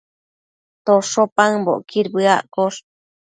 [0.85, 2.79] tosho paëmbocquid bëaccosh